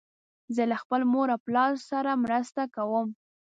زه 0.55 0.63
له 0.71 0.75
خپل 0.81 1.01
مور 1.11 1.27
او 1.35 1.39
پلار 1.45 1.71
سره 1.89 2.11
مرسته 2.23 2.61
کوم. 2.75 3.07